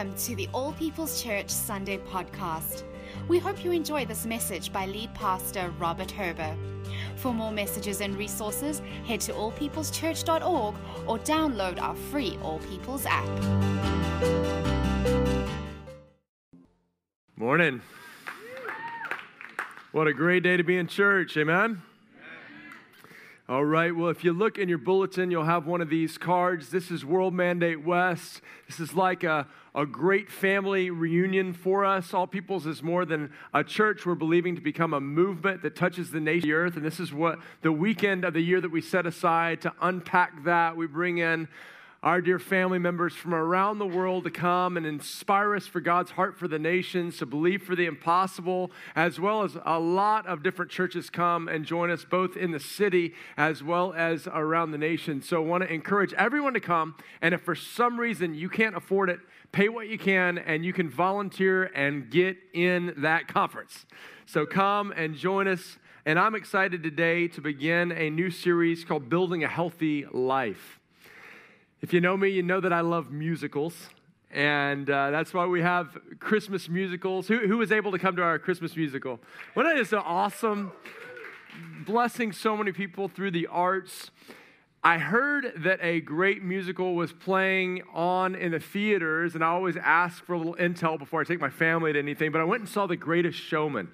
[0.00, 2.84] Welcome to the All People's Church Sunday podcast.
[3.28, 6.56] We hope you enjoy this message by lead pastor Robert Herber.
[7.16, 10.74] For more messages and resources, head to allpeopleschurch.org
[11.06, 13.28] or download our free All People's app.
[17.36, 17.82] Morning.
[19.92, 21.36] What a great day to be in church.
[21.36, 21.82] Amen.
[23.50, 26.68] All right, well, if you look in your bulletin, you'll have one of these cards.
[26.68, 28.42] This is World Mandate West.
[28.68, 32.14] This is like a, a great family reunion for us.
[32.14, 34.06] All Peoples is more than a church.
[34.06, 36.76] We're believing to become a movement that touches the nation, the earth.
[36.76, 40.44] And this is what the weekend of the year that we set aside to unpack
[40.44, 40.76] that.
[40.76, 41.48] We bring in
[42.02, 46.12] our dear family members from around the world to come and inspire us for God's
[46.12, 50.42] heart for the nations, to believe for the impossible, as well as a lot of
[50.42, 54.78] different churches come and join us both in the city as well as around the
[54.78, 55.20] nation.
[55.20, 56.94] So I want to encourage everyone to come.
[57.20, 59.20] And if for some reason you can't afford it,
[59.52, 63.84] pay what you can and you can volunteer and get in that conference.
[64.24, 65.76] So come and join us.
[66.06, 70.79] And I'm excited today to begin a new series called Building a Healthy Life.
[71.82, 73.74] If you know me, you know that I love musicals.
[74.30, 77.26] And uh, that's why we have Christmas musicals.
[77.26, 79.18] Who, who was able to come to our Christmas musical?
[79.54, 80.72] Wasn't it just awesome?
[81.86, 84.10] Blessing so many people through the arts.
[84.84, 89.76] I heard that a great musical was playing on in the theaters, and I always
[89.76, 92.60] ask for a little intel before I take my family to anything, but I went
[92.60, 93.90] and saw The Greatest Showman.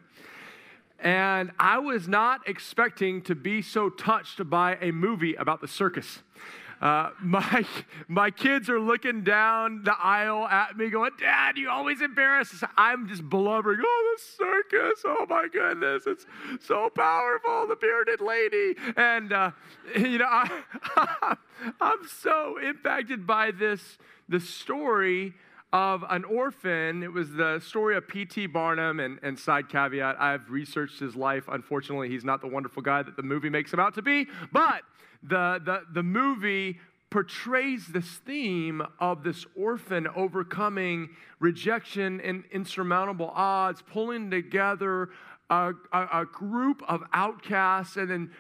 [0.99, 6.21] And I was not expecting to be so touched by a movie about the circus.
[6.81, 7.65] Uh, my,
[8.09, 12.69] my kids are looking down the aisle at me, going, Dad, you always embarrass us.
[12.77, 16.27] I'm just blubbering, oh, the circus, oh my goodness, it's
[16.61, 18.75] so powerful, the bearded lady.
[18.97, 19.53] And, uh,
[19.97, 21.37] you know, I,
[21.81, 25.35] I'm so impacted by this, the story
[25.73, 27.03] of an orphan.
[27.03, 28.47] It was the story of P.T.
[28.47, 31.45] Barnum, and, and side caveat, I've researched his life.
[31.49, 34.83] Unfortunately, he's not the wonderful guy that the movie makes him out to be, but
[35.29, 36.79] the, the, the movie
[37.11, 45.11] portrays this theme of this orphan overcoming rejection and insurmountable odds, pulling together
[45.49, 48.31] a, a, a group of outcasts and then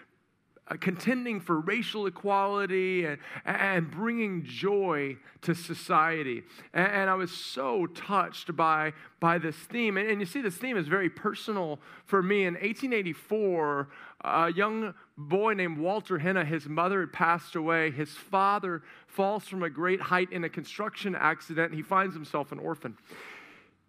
[0.68, 6.42] uh, contending for racial equality and, and bringing joy to society.
[6.74, 9.96] And, and, I was so touched by, by this theme.
[9.96, 12.46] And, and you see, this theme is very personal for me.
[12.46, 13.88] In 1884,
[14.24, 17.90] a young boy named Walter Henna, his mother had passed away.
[17.90, 21.72] His father falls from a great height in a construction accident.
[21.72, 22.96] He finds himself an orphan.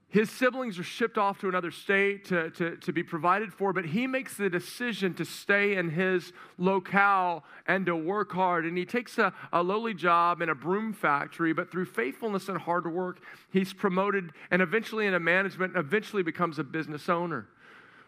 [0.09, 3.83] His siblings are shipped off to another state to, to, to be provided for, but
[3.83, 8.65] he makes the decision to stay in his locale and to work hard.
[8.65, 12.57] And he takes a, a lowly job in a broom factory, but through faithfulness and
[12.57, 13.19] hard work,
[13.51, 17.49] he's promoted and eventually into management and eventually becomes a business owner.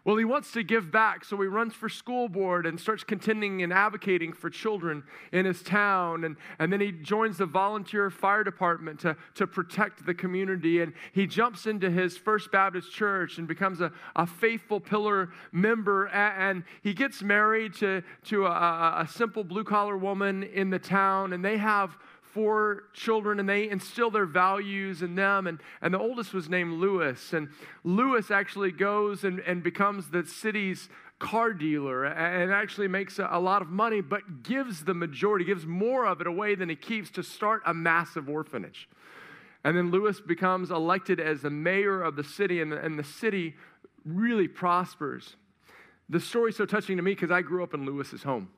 [0.10, 3.62] Well, he wants to give back, so he runs for school board and starts contending
[3.62, 6.24] and advocating for children in his town.
[6.24, 10.82] And, and then he joins the volunteer fire department to, to protect the community.
[10.82, 16.08] And he jumps into his First Baptist church and becomes a, a faithful pillar member.
[16.08, 20.80] And, and he gets married to, to a, a simple blue collar woman in the
[20.80, 22.00] town, and they have
[22.34, 25.48] four children and they instill their values in them.
[25.48, 27.34] And, and the oldest was named Lewis.
[27.34, 27.50] And
[27.84, 33.40] Lewis actually goes and, and becomes the city's car dealer and actually makes a, a
[33.40, 37.12] lot of money, but gives the majority, gives more of it away than he keeps
[37.12, 38.88] to start a massive orphanage.
[39.64, 43.04] And then Lewis becomes elected as the mayor of the city, and the, and the
[43.04, 43.56] city
[44.06, 45.36] really prospers.
[46.08, 48.50] The story's so touching to me because I grew up in Lewis's home.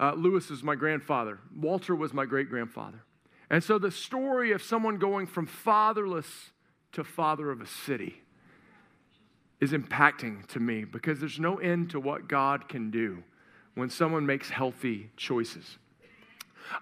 [0.00, 1.38] Uh, Lewis was my grandfather.
[1.56, 3.02] Walter was my great grandfather.
[3.50, 6.50] And so the story of someone going from fatherless
[6.92, 8.22] to father of a city
[9.60, 13.22] is impacting to me because there's no end to what God can do
[13.74, 15.78] when someone makes healthy choices.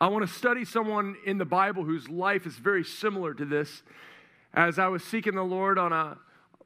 [0.00, 3.82] I want to study someone in the Bible whose life is very similar to this.
[4.52, 6.18] As I was seeking the Lord on a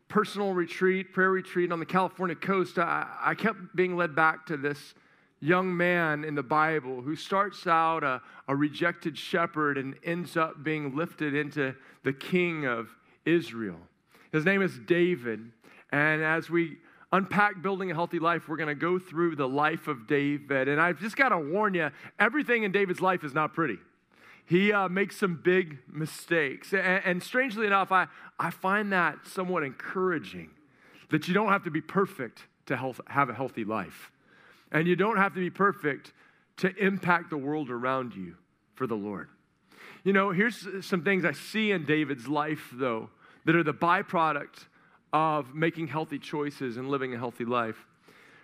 [0.09, 4.57] personal retreat, prayer retreat on the California coast, I, I kept being led back to
[4.57, 4.95] this
[5.41, 10.63] young man in the Bible who starts out a, a rejected shepherd and ends up
[10.63, 12.89] being lifted into the king of
[13.25, 13.79] Israel.
[14.33, 15.51] His name is David.
[15.91, 16.77] And as we
[17.13, 20.69] unpack building a healthy life, we're going to go through the life of David.
[20.69, 23.79] And I've just got to warn you everything in David's life is not pretty.
[24.47, 26.73] He uh, makes some big mistakes.
[26.73, 28.09] And, and strangely enough, I,
[28.39, 30.51] I find that somewhat encouraging
[31.11, 34.13] that you don't have to be perfect to health, have a healthy life.
[34.73, 36.13] And you don't have to be perfect
[36.59, 38.37] to impact the world around you
[38.75, 39.29] for the Lord.
[40.05, 43.11] You know, here's some things I see in David's life, though,
[43.45, 44.67] that are the byproduct
[45.13, 47.87] of making healthy choices and living a healthy life.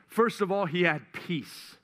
[0.07, 1.77] First of all, he had peace.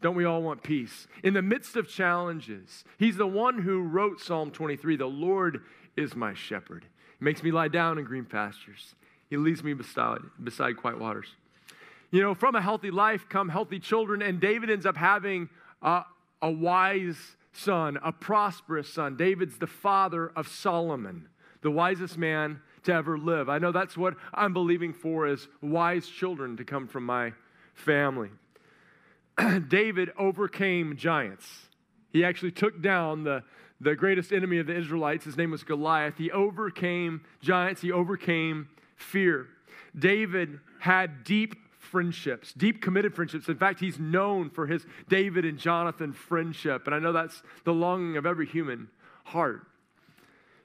[0.00, 1.06] Don't we all want peace?
[1.22, 5.62] In the midst of challenges, he's the one who wrote Psalm 23 The Lord
[5.96, 6.86] is my shepherd.
[7.18, 8.94] He makes me lie down in green pastures,
[9.30, 11.28] he leads me beside, beside quiet waters.
[12.12, 15.48] You know, from a healthy life come healthy children, and David ends up having
[15.82, 16.04] a
[16.42, 17.16] wise
[17.52, 19.16] son, a prosperous son.
[19.16, 21.28] David's the father of Solomon,
[21.62, 23.48] the wisest man to ever live.
[23.48, 27.32] I know that's what I'm believing for is wise children to come from my
[27.74, 28.28] family.
[29.68, 31.46] David overcame giants.
[32.10, 33.42] He actually took down the,
[33.80, 35.24] the greatest enemy of the Israelites.
[35.24, 36.18] His name was Goliath.
[36.18, 39.46] He overcame giants, he overcame fear.
[39.98, 41.54] David had deep
[41.92, 43.48] friendships, deep committed friendships.
[43.48, 46.86] In fact, he's known for his David and Jonathan friendship.
[46.86, 48.88] And I know that's the longing of every human
[49.24, 49.66] heart.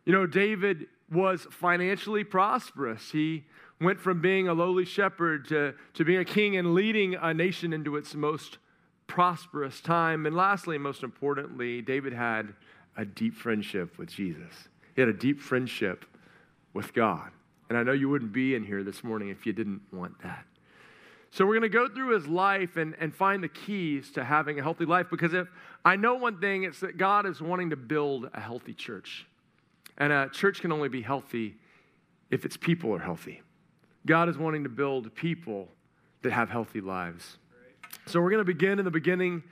[0.06, 3.12] You know, David was financially prosperous.
[3.12, 3.44] He
[3.82, 7.74] went from being a lowly shepherd to, to being a king and leading a nation
[7.74, 8.58] into its most
[9.06, 10.26] prosperous time.
[10.26, 12.54] And lastly, most importantly, David had
[12.96, 14.70] a deep friendship with Jesus.
[14.96, 16.06] He had a deep friendship
[16.74, 17.32] with God.
[17.68, 20.46] And I know you wouldn't be in here this morning if you didn't want that.
[21.38, 24.58] So we're going to go through his life and, and find the keys to having
[24.58, 25.48] a healthy life because if
[25.86, 29.28] I know one thing, it's that God is wanting to build a healthy church.
[30.00, 31.56] And a church can only be healthy
[32.32, 33.44] if its people are healthy.
[34.08, 35.68] God is wanting to build people
[36.24, 37.38] that have healthy lives.
[38.08, 39.44] So we're going to begin in the beginning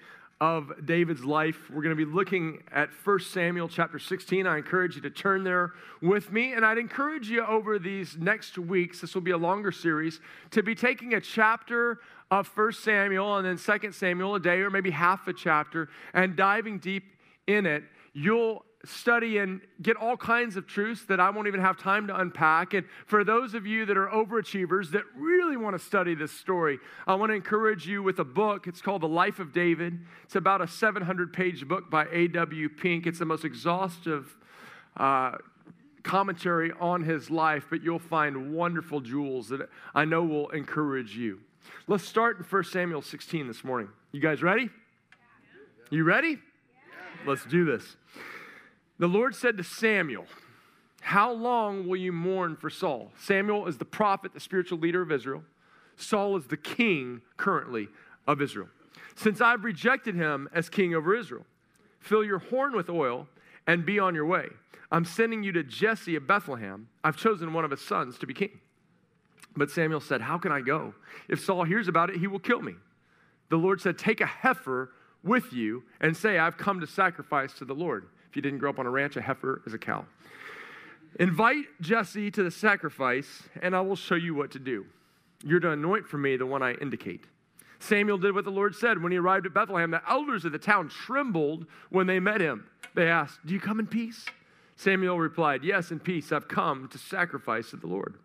[0.42, 1.70] of David's life.
[1.70, 4.46] We're going to be looking at 1 Samuel chapter 16.
[4.46, 5.72] I encourage you to turn there
[6.02, 6.54] with me.
[6.54, 10.20] And I'd encourage you over these next weeks, this will be a longer series,
[10.52, 12.00] to be taking a chapter
[12.32, 16.36] of 1 Samuel and then 2 Samuel a day, or maybe half a chapter, and
[16.36, 17.06] diving deep
[17.48, 17.84] in it.
[18.14, 22.20] You'll study and get all kinds of truths that I won't even have time to
[22.20, 22.74] unpack.
[22.74, 26.80] And for those of you that are overachievers that really want to study this story,
[27.08, 28.68] I want to encourage you with a book.
[28.68, 30.00] It's called The Life of David.
[30.24, 32.70] It's about a 700 page book by A.W.
[32.70, 33.08] Pink.
[33.08, 34.38] It's the most exhaustive
[34.98, 35.38] uh,
[36.04, 41.40] commentary on his life, but you'll find wonderful jewels that I know will encourage you.
[41.88, 43.90] Let's start in 1 Samuel 16 this morning.
[44.12, 44.70] You guys ready?
[45.90, 46.38] You ready?
[47.26, 47.96] Let's do this.
[48.98, 50.26] The Lord said to Samuel,
[51.02, 53.12] How long will you mourn for Saul?
[53.20, 55.44] Samuel is the prophet, the spiritual leader of Israel.
[55.98, 57.88] Saul is the king currently
[58.28, 58.70] of Israel.
[59.16, 61.46] Since I've rejected him as king over Israel,
[62.00, 63.28] fill your horn with oil
[63.68, 64.48] and be on your way.
[64.92, 66.88] I'm sending you to Jesse of Bethlehem.
[67.04, 68.60] I've chosen one of his sons to be king.
[69.58, 70.94] But Samuel said, How can I go?
[71.28, 72.76] If Saul hears about it, he will kill me.
[73.50, 74.92] The Lord said, Take a heifer
[75.24, 78.08] with you and say, I've come to sacrifice to the Lord.
[78.36, 80.04] If you didn't grow up on a ranch, a heifer is a cow.
[81.22, 84.86] Invite Jesse to the sacrifice, and I will show you what to do.
[85.42, 87.24] You're to anoint for me the one I indicate.
[87.80, 89.02] Samuel did what the Lord said.
[89.02, 92.68] When he arrived at Bethlehem, the elders of the town trembled when they met him.
[92.94, 94.26] They asked, Do you come in peace?
[94.76, 96.34] Samuel replied, Yes, in peace.
[96.34, 98.16] I've come to sacrifice to the Lord.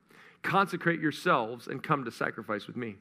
[0.42, 2.96] Consecrate yourselves and come to sacrifice with me.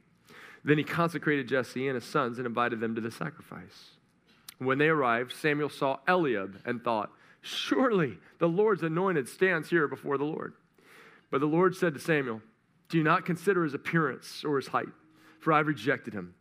[0.64, 3.96] Then he consecrated Jesse and his sons and invited them to the sacrifice.
[4.60, 7.12] When they arrived, Samuel saw Eliab and thought,
[7.42, 10.54] Surely the Lord's anointed stands here before the Lord.
[11.32, 12.42] But the Lord said to Samuel,
[12.90, 14.90] Do not consider his appearance or his height,
[15.40, 16.36] for I've rejected him.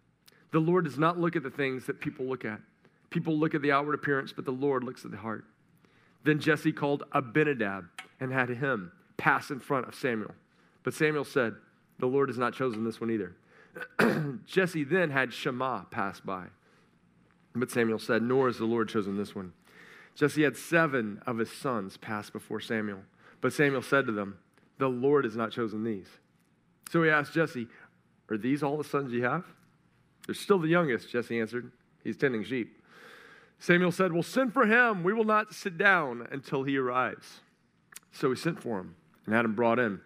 [0.50, 2.60] The Lord does not look at the things that people look at.
[3.10, 5.44] People look at the outward appearance, but the Lord looks at the heart.
[6.24, 7.84] Then Jesse called Abinadab
[8.20, 10.34] and had him pass in front of Samuel.
[10.82, 11.54] But Samuel said,
[11.98, 13.36] The Lord has not chosen this one either.
[14.46, 16.46] Jesse then had Shammah pass by.
[17.60, 19.52] But Samuel said, Nor has the Lord chosen this one.
[20.14, 23.00] Jesse had seven of his sons pass before Samuel.
[23.40, 24.38] But Samuel said to them,
[24.78, 26.08] The Lord has not chosen these.
[26.90, 27.68] So he asked Jesse,
[28.30, 29.44] Are these all the sons you have?
[30.26, 31.70] They're still the youngest, Jesse answered.
[32.02, 32.82] He's tending sheep.
[33.60, 35.02] Samuel said, Well, send for him.
[35.02, 37.40] We will not sit down until he arrives.
[38.12, 40.00] So he sent for him and had him brought in.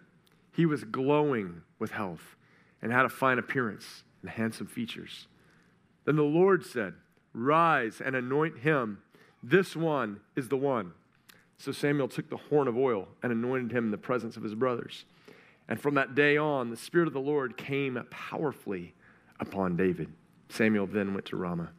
[0.51, 2.35] He was glowing with health
[2.81, 5.27] and had a fine appearance and handsome features.
[6.05, 6.93] Then the Lord said,
[7.33, 8.99] Rise and anoint him.
[9.41, 10.93] This one is the one.
[11.57, 14.55] So Samuel took the horn of oil and anointed him in the presence of his
[14.55, 15.05] brothers.
[15.67, 18.93] And from that day on, the Spirit of the Lord came powerfully
[19.39, 20.11] upon David.
[20.49, 21.71] Samuel then went to Ramah.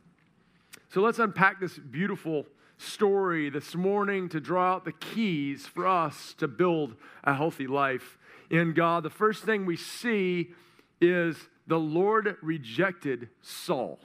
[0.89, 2.47] So let's unpack this beautiful
[2.79, 8.19] story this morning to draw out the keys for us to build a healthy life
[8.51, 9.03] in God.
[9.03, 10.53] The first thing we see
[11.01, 13.99] is the Lord rejected Saul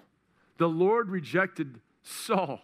[0.59, 2.61] the Lord rejected Saul.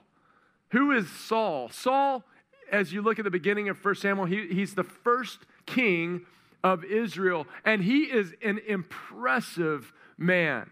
[0.69, 1.69] Who is Saul?
[1.69, 2.23] Saul
[2.71, 6.25] as you look at the beginning of 1 Samuel, he, he's the first king
[6.63, 10.69] of Israel, and he is an impressive man.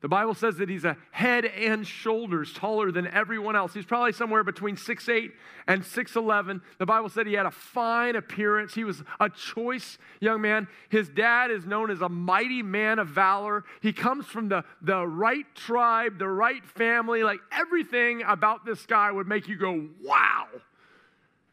[0.00, 3.74] The Bible says that he's a head and shoulders taller than everyone else.
[3.74, 5.32] He's probably somewhere between 6'8
[5.66, 6.62] and 6'11.
[6.78, 8.72] The Bible said he had a fine appearance.
[8.72, 10.68] He was a choice young man.
[10.88, 13.64] His dad is known as a mighty man of valor.
[13.82, 17.22] He comes from the, the right tribe, the right family.
[17.22, 20.46] Like everything about this guy would make you go, wow.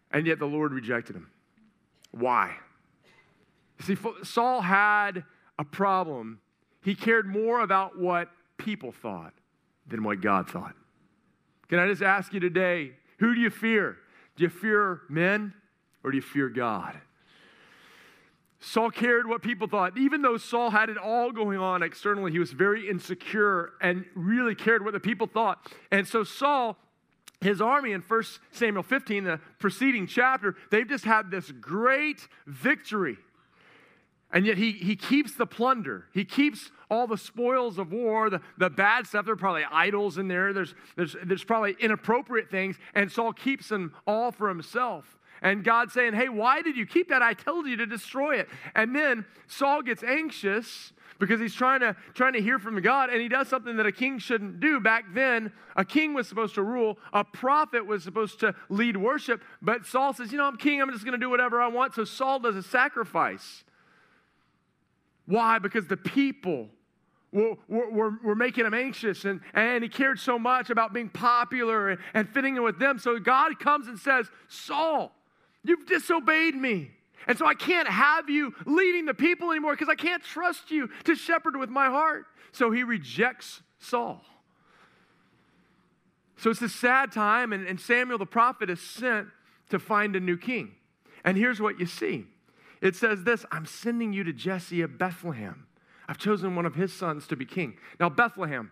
[0.09, 1.29] And yet the Lord rejected him.
[2.11, 2.55] Why?
[3.81, 5.25] See, Saul had
[5.59, 6.39] a problem.
[6.81, 9.33] He cared more about what people thought
[9.87, 10.73] than what God thought.
[11.69, 13.97] Can I just ask you today, who do you fear?
[14.35, 15.53] Do you fear men
[16.03, 16.99] or do you fear God?
[18.59, 19.97] Saul cared what people thought.
[19.97, 24.55] Even though Saul had it all going on externally, he was very insecure and really
[24.55, 25.71] cared what the people thought.
[25.91, 26.75] And so Saul,
[27.39, 33.17] his army in 1 Samuel 15, the preceding chapter, they've just had this great victory.
[34.31, 36.05] And yet he, he keeps the plunder.
[36.13, 39.25] He keeps all the spoils of war, the, the bad stuff.
[39.25, 40.53] There are probably idols in there.
[40.53, 42.77] There's, there's, there's probably inappropriate things.
[42.95, 45.17] And Saul keeps them all for himself.
[45.41, 47.21] And God saying, Hey, why did you keep that?
[47.21, 48.49] I told you to destroy it.
[48.75, 53.21] And then Saul gets anxious because he's trying to, trying to hear from God and
[53.21, 54.79] he does something that a king shouldn't do.
[54.79, 59.41] Back then, a king was supposed to rule, a prophet was supposed to lead worship.
[59.61, 61.93] But Saul says, You know, I'm king, I'm just going to do whatever I want.
[61.93, 63.63] So Saul does a sacrifice.
[65.25, 65.59] Why?
[65.59, 66.69] Because the people
[67.31, 71.89] were, were, were, making him anxious and, and he cared so much about being popular
[71.89, 72.99] and, and fitting in with them.
[72.99, 75.11] So God comes and says, Saul,
[75.63, 76.91] you've disobeyed me.
[77.27, 80.89] And so I can't have you leading the people anymore because I can't trust you
[81.03, 82.25] to shepherd with my heart.
[82.53, 84.23] So he rejects Saul.
[86.37, 89.27] So it's a sad time, and, and Samuel the prophet is sent
[89.69, 90.75] to find a new king.
[91.25, 92.25] And here's what you see
[92.81, 95.66] it says this I'm sending you to Jesse of Bethlehem.
[96.07, 97.77] I've chosen one of his sons to be king.
[97.99, 98.71] Now, Bethlehem.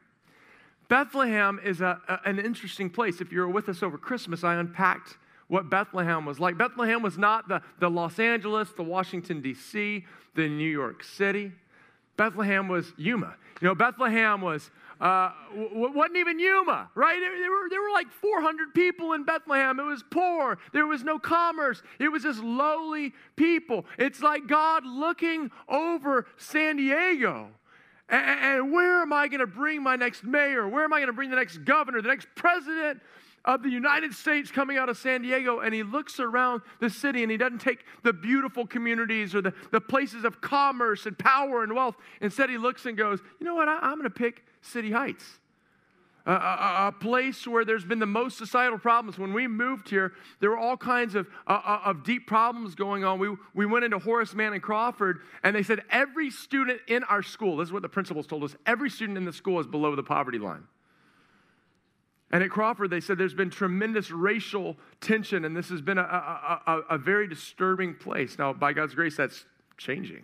[0.88, 3.20] Bethlehem is a, a, an interesting place.
[3.20, 6.58] If you were with us over Christmas, I unpacked what Bethlehem was like.
[6.58, 11.52] Bethlehem was not the, the Los Angeles, the Washington, D.C., the New York City.
[12.18, 13.36] Bethlehem was Yuma.
[13.62, 17.20] You know, Bethlehem was uh, w- wasn't even Yuma, right?
[17.20, 19.80] There, were, there were like 400 people in Bethlehem.
[19.80, 20.58] It was poor.
[20.74, 21.82] There was no commerce.
[22.00, 23.86] It was just lowly people.
[23.98, 27.50] It's like God looking over San Diego.
[28.10, 30.68] And, and where am I going to bring my next mayor?
[30.68, 33.02] Where am I going to bring the next governor, the next president?
[33.46, 37.22] of the United States coming out of San Diego and he looks around the city
[37.22, 41.64] and he doesn't take the beautiful communities or the, the places of commerce and power
[41.64, 41.96] and wealth.
[42.22, 45.40] Instead, he looks and goes, you know what, I, am going to pick City Heights.
[46.28, 49.20] A, a, a, place where there's been the most societal problems.
[49.20, 53.20] When we moved here, there were all kinds of, uh, of deep problems going on.
[53.20, 57.22] We, we went into Horace Mann and Crawford, and they said every student in our
[57.22, 59.96] school, this is what the principals told us, every student in the school is below
[59.96, 60.64] the poverty line.
[62.32, 66.82] And at Crawford, they said there's been tremendous racial tension, and this has been a,
[66.90, 68.40] a very disturbing place.
[68.40, 69.46] Now, by God's grace, that's
[69.78, 70.24] changing.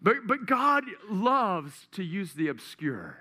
[0.00, 3.18] But, but God loves to use the obscure.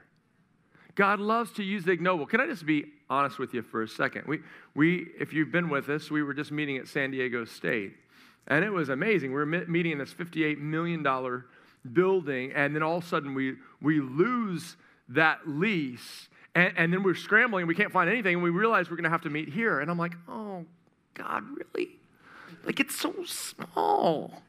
[0.96, 2.26] God loves to use the ignoble.
[2.26, 4.24] Can I just be honest with you for a second?
[4.28, 4.40] We,
[4.74, 7.94] we, if you've been with us, we were just meeting at San Diego State,
[8.48, 9.32] and it was amazing.
[9.32, 11.06] We were meeting in this $58 million
[11.92, 14.78] building, and then all of a sudden we, we lose
[15.10, 18.90] that lease, and, and then we're scrambling, and we can't find anything, and we realize
[18.90, 19.82] we're going to have to meet here.
[19.82, 20.66] And I'm like, oh,
[21.14, 21.90] God, really?
[22.64, 24.42] Like, it's so small.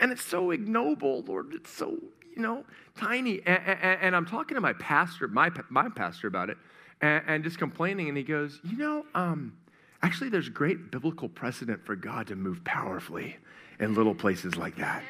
[0.00, 1.54] And it's so ignoble, Lord.
[1.54, 1.98] It's so,
[2.34, 2.64] you know,
[2.96, 3.40] tiny.
[3.46, 6.58] And, and, and I'm talking to my pastor, my, my pastor about it,
[7.00, 8.08] and, and just complaining.
[8.08, 9.56] And he goes, you know, um,
[10.02, 13.36] actually, there's great biblical precedent for God to move powerfully
[13.78, 15.02] in little places like that.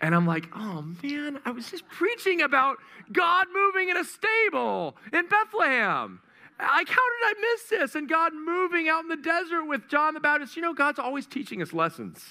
[0.00, 2.76] And I'm like, oh man, I was just preaching about
[3.12, 6.20] God moving in a stable in Bethlehem.
[6.60, 7.94] Like, how did I miss this?
[7.94, 10.56] And God moving out in the desert with John the Baptist.
[10.56, 12.24] You know, God's always teaching us lessons.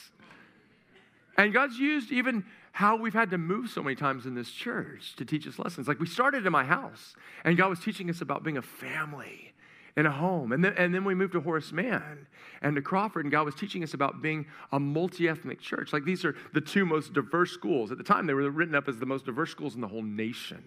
[1.37, 5.15] And God's used even how we've had to move so many times in this church
[5.17, 5.87] to teach us lessons.
[5.87, 9.53] Like we started in my house, and God was teaching us about being a family
[9.95, 10.51] in a home.
[10.51, 12.27] And then, and then we moved to Horace Mann
[12.61, 15.91] and to Crawford, and God was teaching us about being a multi ethnic church.
[15.91, 17.91] Like these are the two most diverse schools.
[17.91, 20.03] At the time, they were written up as the most diverse schools in the whole
[20.03, 20.63] nation.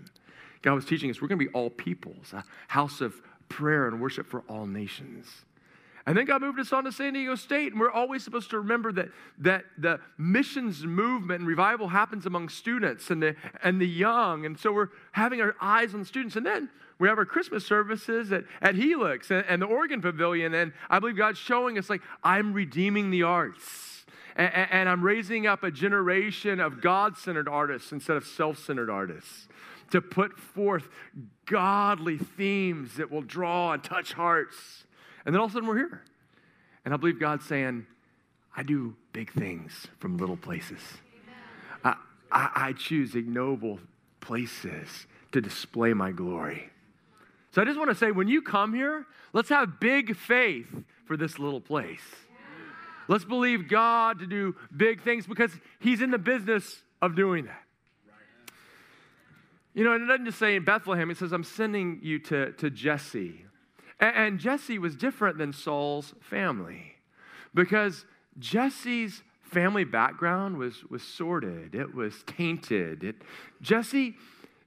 [0.62, 3.15] God was teaching us we're going to be all peoples, a house of
[3.49, 5.27] prayer and worship for all nations.
[6.07, 8.59] And then God moved us on to San Diego State, and we're always supposed to
[8.59, 13.87] remember that, that the missions movement and revival happens among students and the, and the
[13.87, 14.47] young.
[14.47, 16.37] And so we're having our eyes on students.
[16.37, 20.54] And then we have our Christmas services at, at Helix and, and the Organ Pavilion.
[20.54, 24.07] And I believe God's showing us, like, I'm redeeming the arts.
[24.37, 28.88] And, and I'm raising up a generation of God centered artists instead of self centered
[28.88, 29.49] artists
[29.90, 30.88] to put forth
[31.47, 34.85] godly themes that will draw and touch hearts.
[35.25, 36.03] And then all of a sudden we're here.
[36.85, 37.87] And I believe God's saying,
[38.57, 40.81] I do big things from little places.
[41.85, 41.95] I,
[42.33, 43.81] I, I choose ignoble
[44.21, 46.71] places to display my glory.
[47.53, 50.69] So I just want to say when you come here, let's have big faith
[51.07, 52.03] for this little place.
[53.09, 55.50] Let's believe God to do big things because
[55.81, 57.62] He's in the business of doing that.
[59.75, 62.53] You know, and it doesn't just say in Bethlehem, it says, I'm sending you to,
[62.53, 63.45] to Jesse.
[64.00, 66.97] And, Jesse was different than Saul's family
[67.54, 68.07] because
[68.38, 73.04] Jesse's family background was, was sordid, it was tainted.
[73.04, 73.16] It,
[73.61, 74.14] Jesse,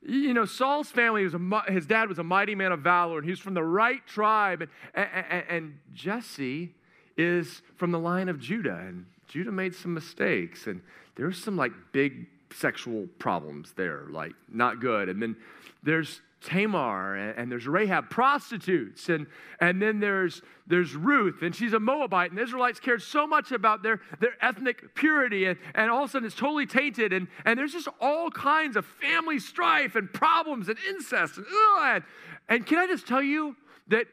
[0.05, 3.25] you know, Saul's family was a, his dad was a mighty man of valor, and
[3.25, 4.61] he was from the right tribe.
[4.93, 6.75] And, and, and Jesse
[7.17, 10.81] is from the line of Judah, and Judah made some mistakes, and
[11.15, 15.09] there's some like big sexual problems there, like not good.
[15.09, 15.35] And then
[15.81, 19.27] there's Tamar and, and, there's Rahab, prostitutes, and,
[19.59, 23.51] and then there's, there's Ruth, and she's a Moabite, and the Israelites cared so much
[23.51, 27.27] about their, their ethnic purity, and, and all of a sudden it's totally tainted, and,
[27.45, 31.37] and there's just all kinds of family strife and problems and incest.
[31.37, 31.45] And,
[31.77, 32.03] ugh,
[32.49, 33.55] and can I just tell you
[33.87, 34.07] that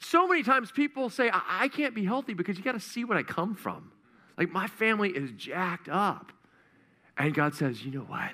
[0.00, 3.04] so many times people say, I, I can't be healthy because you got to see
[3.04, 3.92] what I come from.
[4.38, 6.32] Like my family is jacked up.
[7.18, 8.32] And God says, you know what?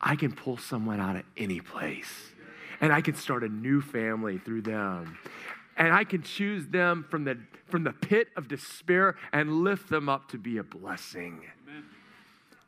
[0.00, 2.32] I can pull someone out of any place
[2.80, 5.18] and I can start a new family through them.
[5.76, 10.08] And I can choose them from the, from the pit of despair and lift them
[10.08, 11.42] up to be a blessing.
[11.62, 11.84] Amen.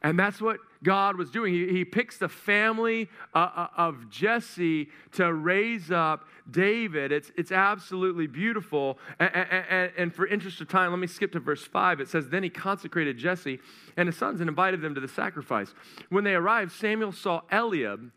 [0.02, 1.52] And that's what God was doing.
[1.52, 7.10] He, he picks the family uh, uh, of Jesse to raise up David.
[7.10, 8.98] It's, it's absolutely beautiful.
[9.18, 12.00] And, and, and, for interest of time, let me skip to verse 5.
[12.00, 13.58] It says, Then he consecrated Jesse
[13.96, 15.74] and his sons and invited them to the sacrifice.
[16.10, 18.12] When they arrived, Samuel saw Eliab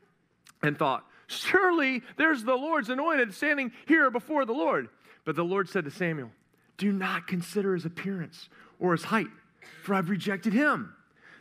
[0.62, 4.89] and thought, Surely there's the Lord's anointed standing here before the Lord.
[5.24, 6.32] But the Lord said to Samuel,
[6.78, 9.30] Do not consider his appearance or his height,
[9.84, 10.94] for I've rejected him.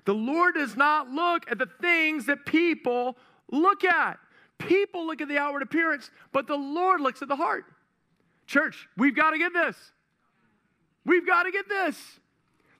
[0.04, 3.16] The Lord does not look at the things that people
[3.50, 4.18] look at.
[4.58, 7.64] People look at the outward appearance, but the Lord looks at the heart.
[8.46, 9.76] Church, we've got to get this.
[11.04, 11.96] We've got to get this.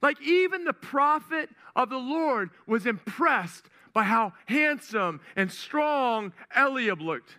[0.03, 7.00] Like, even the prophet of the Lord was impressed by how handsome and strong Eliab
[7.00, 7.37] looked.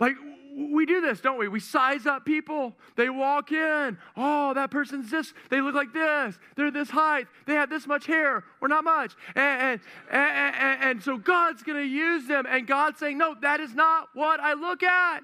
[0.00, 0.16] Like,
[0.56, 1.48] we do this, don't we?
[1.48, 2.74] We size up people.
[2.96, 3.98] They walk in.
[4.16, 5.32] Oh, that person's this.
[5.50, 6.38] They look like this.
[6.56, 7.26] They're this height.
[7.46, 9.14] They have this much hair or not much.
[9.34, 12.46] And, and, and, and so God's going to use them.
[12.48, 15.22] And God's saying, no, that is not what I look at.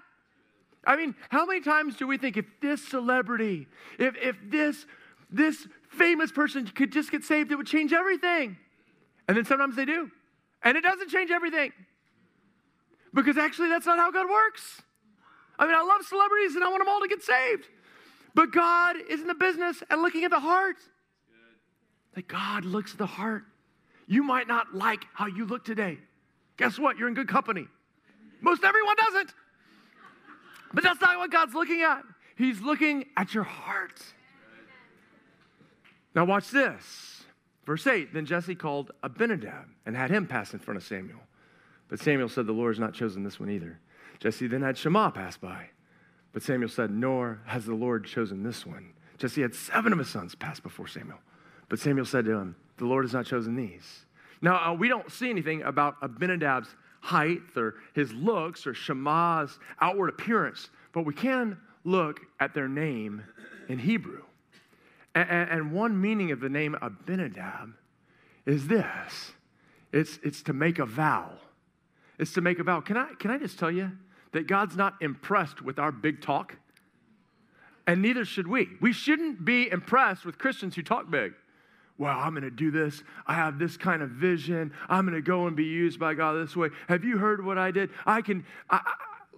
[0.85, 4.87] I mean, how many times do we think if this celebrity, if, if this,
[5.31, 8.57] this famous person could just get saved, it would change everything?
[9.31, 10.11] And then sometimes they do.
[10.65, 11.71] And it doesn't change everything.
[13.15, 14.83] Because actually, that's not how God works.
[15.57, 17.69] I mean, I love celebrities and I want them all to get saved.
[18.35, 20.79] But God is in the business and looking at the heart.
[22.15, 23.45] That God looks at the heart.
[24.09, 25.99] You might not like how you look today.
[26.57, 26.99] Guess what?
[26.99, 27.69] You're in good company.
[28.41, 29.33] Most everyone doesn't.
[30.75, 32.03] But that's not what God's looking at.
[32.37, 34.03] He's looking at your heart.
[36.17, 37.20] Now, watch this.
[37.67, 41.21] Verse 8 Then Jesse called Abinadab and had him pass in front of Samuel.
[41.89, 43.79] But Samuel said, The Lord has not chosen this one either.
[44.19, 45.67] Jesse then had Shammah pass by.
[46.33, 48.93] But Samuel said, Nor has the Lord chosen this one.
[49.19, 51.19] Jesse had seven of his sons pass before Samuel.
[51.69, 54.07] But Samuel said to him, The Lord has not chosen these.
[54.43, 60.09] Now, uh, we don't see anything about Abinadab's height or his looks or Shammah's outward
[60.09, 63.23] appearance, but we can look at their name
[63.69, 64.23] in Hebrew.
[65.15, 67.75] And, one meaning of the name Abinadab
[68.47, 69.33] is this
[69.93, 71.33] it's, it's to make a vow.
[72.19, 72.81] It's to make a vow.
[72.81, 73.93] Can I, can I just tell you?
[74.33, 76.57] that God's not impressed with our big talk,
[77.87, 78.69] and neither should we.
[78.81, 81.33] We shouldn't be impressed with Christians who talk big.
[81.99, 83.03] Well, I'm going to do this.
[83.27, 84.73] I have this kind of vision.
[84.89, 86.69] I'm going to go and be used by God this way.
[86.89, 87.91] Have you heard what I did?
[88.07, 88.45] I can.
[88.71, 88.81] I,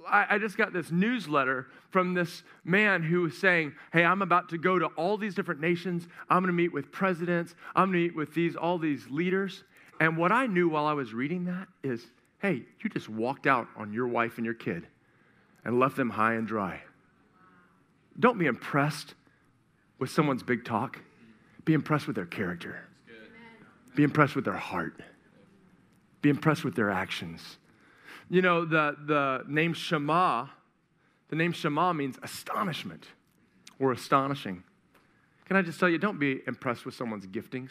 [0.09, 4.49] I, I just got this newsletter from this man who was saying, Hey, I'm about
[4.51, 6.07] to go to all these different nations.
[6.29, 7.55] I'm going to meet with presidents.
[7.75, 9.65] I'm going to meet with these, all these leaders.
[10.01, 12.07] And what I knew while I was reading that is
[12.41, 14.89] Hey, you just walked out on your wife and your kid
[15.65, 16.83] and left them high and dry.
[18.19, 19.15] Don't be impressed
[20.01, 20.99] with someone's big talk.
[21.65, 22.89] Be impressed with their character.
[23.95, 25.01] Be impressed with their heart.
[26.21, 27.59] Be impressed with their actions.
[28.29, 30.51] You know, the, the name Shammah,
[31.29, 33.07] the name Shammah means astonishment
[33.79, 34.63] or astonishing.
[35.47, 37.71] Can I just tell you, don't be impressed with someone's giftings.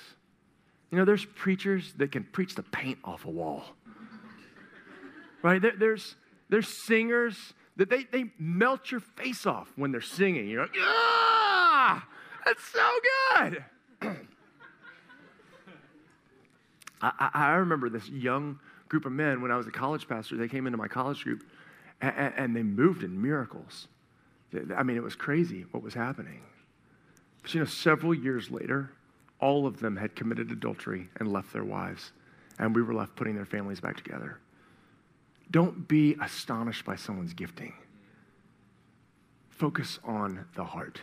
[0.92, 3.64] You know, there's preachers that can preach the paint off a wall.
[5.42, 5.62] right?
[5.62, 6.16] There, there's,
[6.50, 10.48] there's singers that they, they melt your face off when they're singing.
[10.50, 12.06] You're like, ah,
[12.46, 12.90] that's so
[13.36, 13.64] good.
[17.02, 18.60] I, I, remember this young
[18.92, 20.36] group of men when I was a college pastor.
[20.36, 21.46] They came into my college group
[22.02, 23.88] and, and they moved in miracles.
[24.76, 26.42] I mean, it was crazy what was happening.
[27.42, 28.92] But you know, several years later,
[29.40, 32.12] all of them had committed adultery and left their wives,
[32.60, 34.40] and we were left putting their families back together.
[35.50, 37.74] Don't be astonished by someone's gifting.
[39.50, 41.00] Focus on the heart.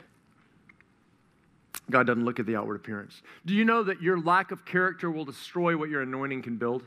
[1.91, 3.23] God doesn't look at the outward appearance.
[3.47, 6.83] Do you know that your lack of character will destroy what your anointing can build?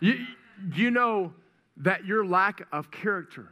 [0.00, 0.26] You,
[0.74, 1.32] you know
[1.78, 3.48] that your lack of character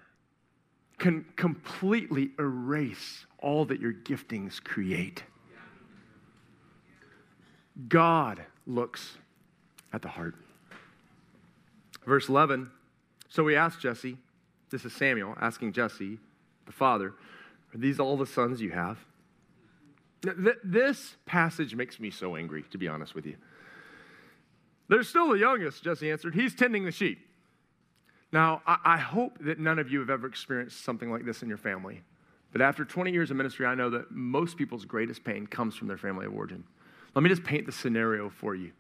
[0.98, 5.22] can completely erase all that your giftings create.
[7.88, 9.18] God looks
[9.92, 10.34] at the heart.
[12.06, 12.70] Verse 11
[13.28, 14.16] So we asked Jesse,
[14.70, 16.18] this is Samuel asking Jesse,
[16.64, 17.14] the father,
[17.74, 18.98] Are these all the sons you have?
[20.64, 23.36] This passage makes me so angry, to be honest with you.
[24.88, 26.34] They're still the youngest, Jesse answered.
[26.34, 27.18] He's tending the sheep.
[28.32, 31.58] Now, I hope that none of you have ever experienced something like this in your
[31.58, 32.02] family.
[32.52, 35.88] But after 20 years of ministry, I know that most people's greatest pain comes from
[35.88, 36.64] their family of origin.
[37.14, 38.72] Let me just paint the scenario for you.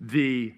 [0.00, 0.54] The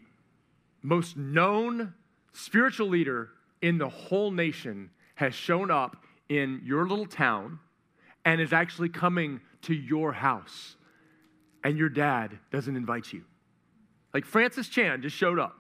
[0.83, 1.95] most known
[2.33, 3.31] spiritual leader
[3.63, 7.61] in the whole nation has shown up in your little town
[8.25, 10.77] and is actually coming to your house,
[11.63, 13.25] and your dad doesn't invite you.
[14.15, 15.57] Like Francis Chan just showed up.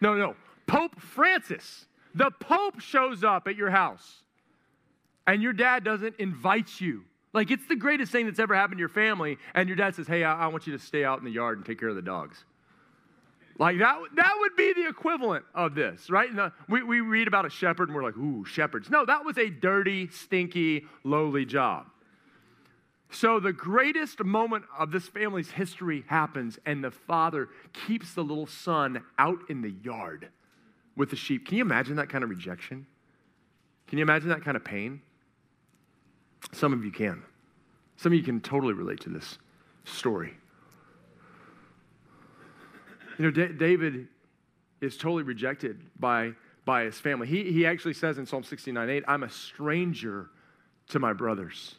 [0.00, 0.34] No, no,
[0.66, 1.84] Pope Francis.
[2.14, 4.22] The Pope shows up at your house,
[5.26, 7.04] and your dad doesn't invite you.
[7.32, 10.08] Like it's the greatest thing that's ever happened to your family, and your dad says,
[10.08, 11.96] Hey, I, I want you to stay out in the yard and take care of
[11.96, 12.44] the dogs.
[13.58, 16.34] Like that, that would be the equivalent of this, right?
[16.34, 18.88] The, we, we read about a shepherd and we're like, ooh, shepherds.
[18.88, 21.86] No, that was a dirty, stinky, lowly job.
[23.10, 28.46] So the greatest moment of this family's history happens, and the father keeps the little
[28.46, 30.28] son out in the yard
[30.96, 31.46] with the sheep.
[31.46, 32.86] Can you imagine that kind of rejection?
[33.88, 35.00] Can you imagine that kind of pain?
[36.52, 37.22] Some of you can.
[37.96, 39.38] Some of you can totally relate to this
[39.84, 40.34] story.
[43.18, 44.08] You know, D- David
[44.80, 46.32] is totally rejected by,
[46.64, 47.26] by his family.
[47.26, 50.30] He, he actually says in Psalm 69 8, I'm a stranger
[50.88, 51.74] to my brothers.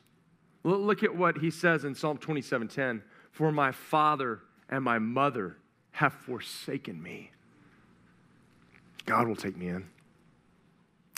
[0.64, 5.58] Look at what he says in Psalm 27 10, for my father and my mother
[5.92, 7.32] have forsaken me.
[9.06, 9.88] God will take me in.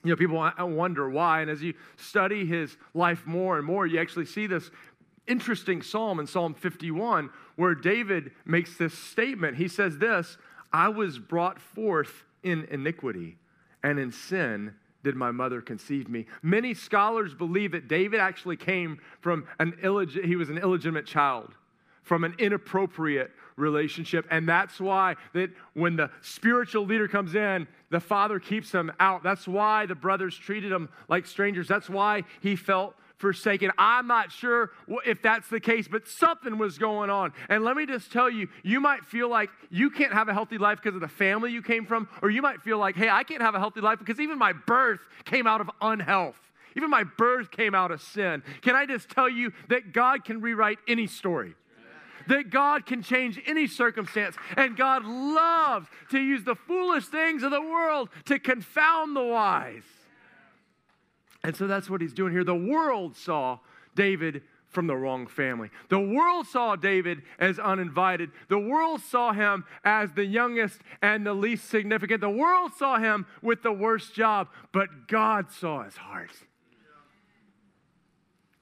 [0.04, 1.42] You know, people wonder why.
[1.42, 4.70] And as you study his life more and more, you actually see this
[5.28, 9.58] interesting psalm in Psalm 51 where David makes this statement.
[9.58, 10.38] He says, This,
[10.72, 13.38] I was brought forth in iniquity,
[13.82, 14.74] and in sin
[15.04, 16.26] did my mother conceive me.
[16.42, 21.54] Many scholars believe that David actually came from an illegit, he was an illegitimate child,
[22.02, 24.26] from an inappropriate relationship.
[24.32, 29.24] And that's why that when the spiritual leader comes in, the father keeps him out.
[29.24, 31.68] That's why the brothers treated him like strangers.
[31.68, 33.72] That's why he felt forsaken.
[33.78, 34.72] I'm not sure
[35.06, 37.34] if that's the case, but something was going on.
[37.50, 40.58] And let me just tell you, you might feel like you can't have a healthy
[40.58, 43.24] life because of the family you came from, or you might feel like, hey, I
[43.24, 46.40] can't have a healthy life because even my birth came out of unhealth.
[46.76, 48.42] Even my birth came out of sin.
[48.62, 51.56] Can I just tell you that God can rewrite any story?
[52.28, 57.52] that God can change any circumstance, and God loves to use the foolish things of
[57.52, 59.84] the world to confound the wise.
[61.44, 62.44] And so that's what he's doing here.
[62.44, 63.60] The world saw
[63.96, 65.70] David from the wrong family.
[65.90, 68.32] The world saw David as uninvited.
[68.50, 72.22] The world saw him as the youngest and the least significant.
[72.22, 76.32] The world saw him with the worst job, but God saw his heart.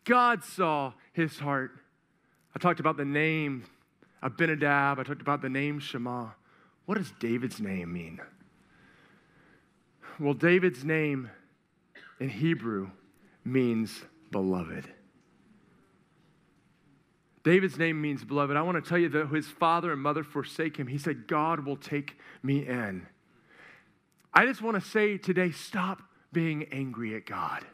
[0.03, 1.71] God saw his heart.
[2.55, 3.63] I talked about the name
[4.21, 4.99] Abinadab.
[4.99, 6.35] I talked about the name Shammah.
[6.85, 8.19] What does David's name mean?
[10.19, 11.29] Well, David's name
[12.21, 12.91] in Hebrew
[13.43, 14.87] means beloved.
[17.43, 18.55] David's name means beloved.
[18.55, 20.85] I want to tell you that his father and mother forsake him.
[20.85, 23.07] He said, God will take me in.
[24.31, 27.65] I just want to say today stop being angry at God.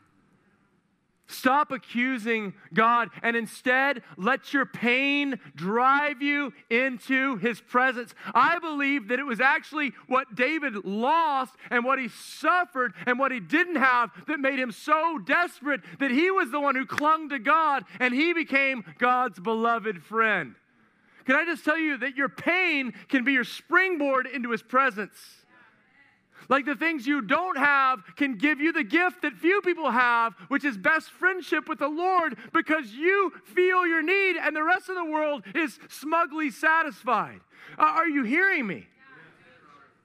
[1.30, 8.16] Stop accusing God and instead let your pain drive you into his presence.
[8.34, 13.34] I believe that it was actually what David lost and what he suffered and what
[13.34, 17.28] he didn't have that made him so desperate that he was the one who clung
[17.30, 20.56] to God and he became God's beloved friend.
[21.26, 25.18] Can I just tell you that your pain can be your springboard into his presence?
[26.50, 30.34] Like the things you don't have can give you the gift that few people have,
[30.48, 34.90] which is best friendship with the Lord because you feel your need and the rest
[34.90, 37.42] of the world is smugly satisfied.
[37.78, 38.88] Uh, are you hearing me?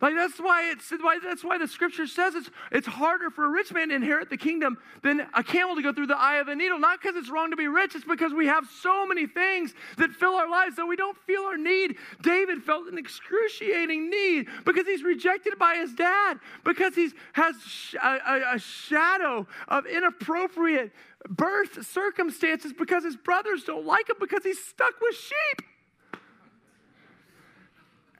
[0.02, 3.48] Like that's why it's why that's why the scripture says it's it's harder for a
[3.48, 6.48] rich man to inherit the kingdom than a camel to go through the eye of
[6.48, 6.80] a needle.
[6.80, 10.10] Not because it's wrong to be rich, it's because we have so many things that
[10.10, 11.96] fill our lives that we don't feel our need.
[12.20, 17.54] David felt an excruciating need because he's rejected by his dad, because he has
[18.02, 20.92] a, a, a shadow of inappropriate
[21.28, 25.68] birth circumstances, because his brothers don't like him, because he's stuck with sheep.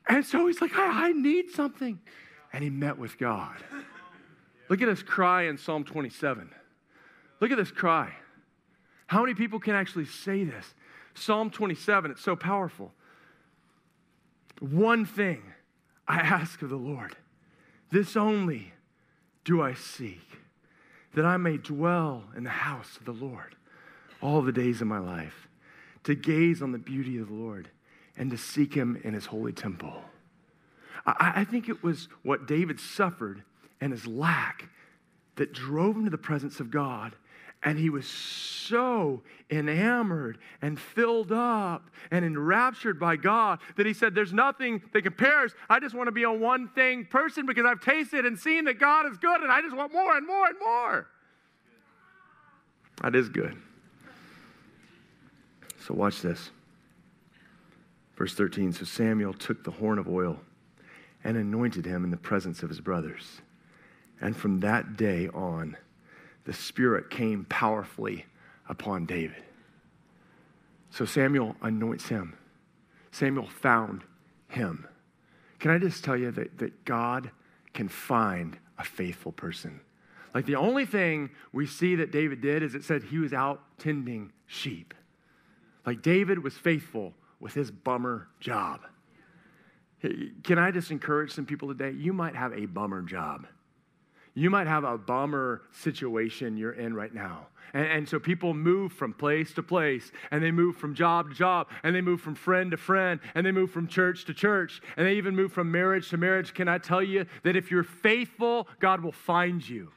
[0.09, 1.99] And so he's like, I, I need something.
[2.53, 3.57] And he met with God.
[4.69, 6.51] Look at this cry in Psalm 27.
[7.41, 8.13] Look at this cry.
[9.07, 10.75] How many people can actually say this?
[11.15, 12.93] Psalm 27, it's so powerful.
[14.61, 15.43] One thing
[16.09, 17.17] I ask of the Lord,
[17.91, 18.73] this only
[19.45, 20.27] do I seek,
[21.15, 23.57] that I may dwell in the house of the Lord
[24.23, 25.49] all the days of my life,
[26.05, 27.69] to gaze on the beauty of the Lord
[28.17, 29.95] and to seek him in his holy temple.
[31.07, 33.43] I, I think it was what David suffered
[33.81, 34.69] and his lack
[35.37, 37.15] that drove him to the presence of God.
[37.65, 44.17] And he was so enamored and filled up and enraptured by God that he said,
[44.17, 45.55] There's nothing that compares.
[45.71, 48.81] I just want to be a one thing person because I've tasted and seen that
[48.81, 51.07] God is good and I just want more and more and more.
[53.03, 53.57] That is good.
[55.87, 56.51] So, watch this.
[58.23, 60.39] Verse 13 So Samuel took the horn of oil
[61.25, 63.41] and anointed him in the presence of his brothers.
[64.21, 65.77] And from that day on,
[66.45, 68.27] the Spirit came powerfully
[68.69, 69.43] upon David.
[70.91, 72.37] So Samuel anoints him.
[73.11, 74.05] Samuel found
[74.47, 74.87] him.
[75.59, 77.29] Can I just tell you that, that God
[77.75, 79.81] can find a faithful person?
[80.33, 83.63] Like the only thing we see that David did is it said he was out
[83.79, 84.95] tending sheep.
[85.85, 88.81] Like David was faithful with his bummer job.
[90.43, 91.91] Can I just encourage some people today?
[91.91, 93.47] You might have a bummer job.
[94.35, 97.49] You might have a bummer situation you're in right now.
[97.75, 101.35] And, and, so people move from place to place, and they move from job to
[101.35, 104.83] job, and they move from friend to friend, and they move from church to church,
[104.97, 106.55] and they even move from marriage to marriage.
[106.55, 109.91] Can I tell you that if you're faithful, God will find you?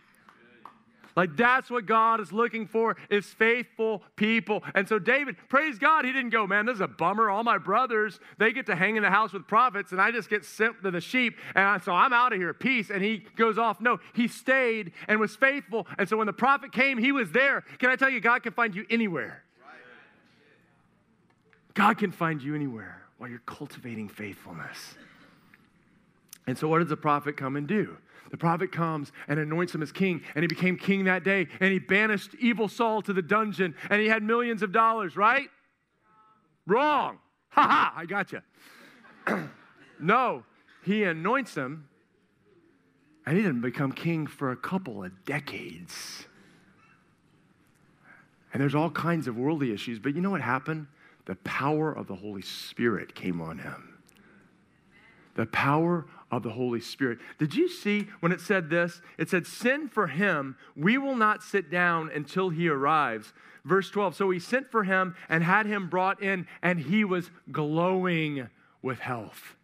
[1.15, 4.63] Like that's what God is looking for is faithful people.
[4.73, 7.30] And so David, praise God, he didn't go, man, this is a bummer.
[7.30, 10.30] All my brothers, they get to hang in the house with prophets and I just
[10.30, 11.38] get sent to the sheep.
[11.56, 12.89] And so I'm out of here, peace.
[12.89, 13.80] And he goes off.
[13.80, 15.88] No, he stayed and was faithful.
[15.97, 17.62] And so when the prophet came, he was there.
[17.80, 19.43] Can I tell you, God can find you anywhere.
[21.75, 24.95] God can find you anywhere while you're cultivating faithfulness.
[26.47, 27.97] And so, what does the prophet come and do?
[28.35, 31.71] The prophet comes and anoints him as king, and he became king that day, and
[31.71, 35.47] he banished evil Saul to the dungeon, and he had millions of dollars, right?
[36.67, 37.19] Wrong.
[37.51, 38.41] Ha ha, I got you.
[40.01, 40.43] no,
[40.83, 41.87] he anoints him,
[43.25, 46.25] and he didn't become king for a couple of decades.
[48.51, 50.87] And there's all kinds of worldly issues, but you know what happened?
[51.23, 53.97] The power of the Holy Spirit came on him.
[55.35, 57.19] The power of the Holy Spirit.
[57.37, 59.01] Did you see when it said this?
[59.17, 60.55] It said, Send for him.
[60.75, 63.33] We will not sit down until he arrives.
[63.63, 64.15] Verse 12.
[64.15, 68.49] So he sent for him and had him brought in, and he was glowing
[68.81, 69.55] with health.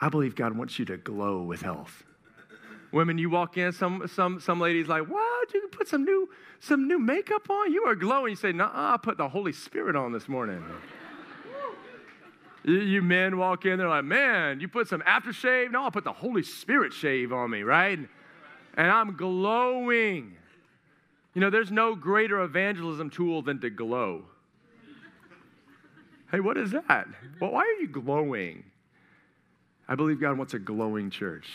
[0.00, 2.04] I believe God wants you to glow with health.
[2.92, 5.52] Women, you walk in, some some some ladies like, what?
[5.52, 6.28] You put some new
[6.60, 7.72] some new makeup on?
[7.72, 8.30] You are glowing.
[8.30, 10.64] You say, no, I put the Holy Spirit on this morning.
[12.66, 15.70] You men walk in, they're like, man, you put some aftershave?
[15.70, 17.96] No, I'll put the Holy Spirit shave on me, right?
[17.96, 20.34] And I'm glowing.
[21.32, 24.24] You know, there's no greater evangelism tool than to glow.
[26.32, 27.06] Hey, what is that?
[27.40, 28.64] Well, why are you glowing?
[29.88, 31.46] I believe God wants a glowing church.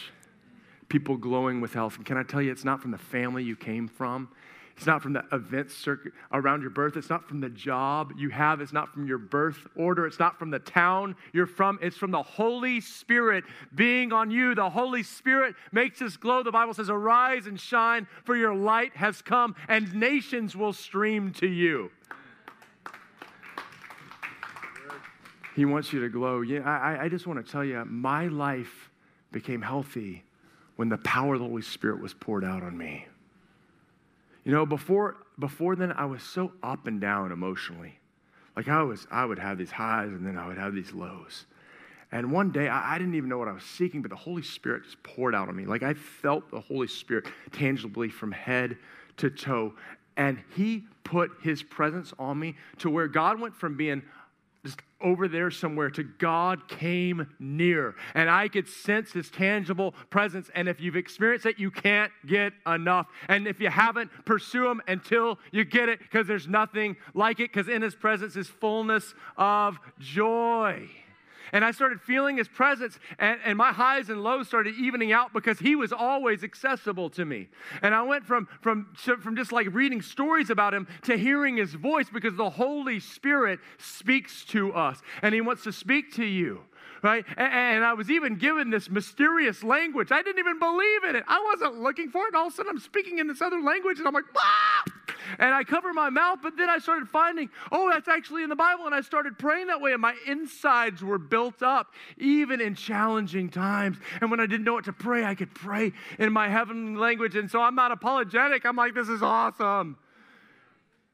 [0.87, 1.97] People glowing with health.
[1.97, 4.29] And can I tell you, it's not from the family you came from,
[4.77, 6.97] It's not from the events circuit around your birth.
[6.97, 8.61] It's not from the job you have.
[8.61, 10.05] It's not from your birth order.
[10.07, 11.77] It's not from the town you're from.
[11.81, 13.43] It's from the Holy Spirit
[13.75, 14.55] being on you.
[14.55, 16.43] The Holy Spirit makes us glow.
[16.43, 21.31] The Bible says, Arise and shine, for your light has come, and nations will stream
[21.33, 21.91] to you.
[25.55, 26.41] He wants you to glow.
[26.41, 28.89] Yeah, I, I just want to tell you, my life
[29.31, 30.23] became healthy
[30.75, 33.05] when the power of the Holy Spirit was poured out on me.
[34.43, 37.99] You know, before, before then, I was so up and down emotionally.
[38.55, 41.45] Like I was, I would have these highs and then I would have these lows.
[42.11, 44.41] And one day, I, I, didn't even know what I was seeking, but the Holy
[44.41, 45.65] Spirit just poured out on me.
[45.65, 48.77] Like I felt the Holy Spirit tangibly from head
[49.17, 49.73] to toe.
[50.17, 54.01] And He put His presence on me to where God went from being
[54.65, 57.95] just over there somewhere to God came near.
[58.13, 60.49] And I could sense his tangible presence.
[60.53, 63.07] And if you've experienced it, you can't get enough.
[63.27, 67.51] And if you haven't, pursue him until you get it because there's nothing like it
[67.51, 70.87] because in his presence is fullness of joy.
[71.51, 75.33] And I started feeling his presence, and, and my highs and lows started evening out
[75.33, 77.49] because he was always accessible to me.
[77.81, 81.73] And I went from, from, from just like reading stories about him to hearing his
[81.73, 86.61] voice because the Holy Spirit speaks to us, and he wants to speak to you
[87.03, 87.25] right?
[87.35, 90.11] And, I was even given this mysterious language.
[90.11, 91.23] I didn't even believe in it.
[91.27, 92.35] I wasn't looking for it.
[92.35, 94.83] All of a sudden, I'm speaking in this other language, and I'm like, ah!
[95.39, 98.55] And I cover my mouth, but then I started finding, oh, that's actually in the
[98.55, 98.85] Bible.
[98.85, 103.49] And I started praying that way, and my insides were built up, even in challenging
[103.49, 103.97] times.
[104.21, 107.35] And when I didn't know what to pray, I could pray in my heavenly language.
[107.35, 108.65] And so I'm not apologetic.
[108.65, 109.97] I'm like, this is awesome.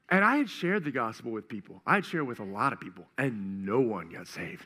[0.10, 2.80] And I had shared the gospel with people, I had shared with a lot of
[2.80, 4.66] people, and no one got saved.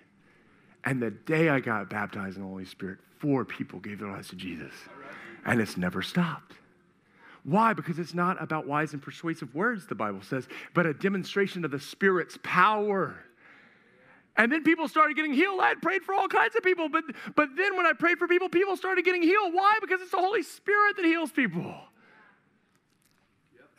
[0.84, 4.30] And the day I got baptized in the Holy Spirit, four people gave their lives
[4.30, 4.74] to Jesus.
[5.46, 6.54] And it's never stopped.
[7.44, 7.74] Why?
[7.74, 11.72] Because it's not about wise and persuasive words, the Bible says, but a demonstration of
[11.72, 13.16] the Spirit's power.
[14.38, 15.60] And then people started getting healed.
[15.60, 17.04] I had prayed for all kinds of people, but,
[17.36, 19.54] but then when I prayed for people, people started getting healed.
[19.54, 19.78] Why?
[19.82, 21.76] Because it's the Holy Spirit that heals people.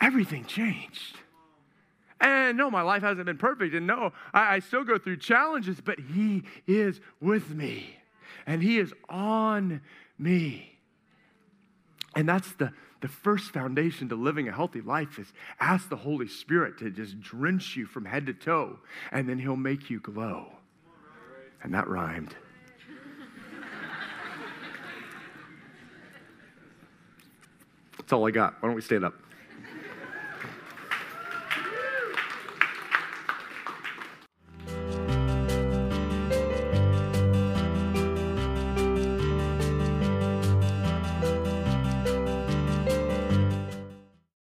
[0.01, 1.19] Everything changed.
[2.21, 3.75] And no, my life hasn't been perfect.
[3.75, 7.97] And no, I, I still go through challenges, but He is with me.
[8.47, 9.81] And He is on
[10.19, 10.79] me.
[12.15, 15.27] And that's the, the first foundation to living a healthy life is
[15.61, 18.79] ask the Holy Spirit to just drench you from head to toe,
[19.11, 20.47] and then He'll make you glow.
[21.63, 22.35] And that rhymed.
[27.99, 28.55] That's all I got.
[28.61, 29.15] Why don't we stand up?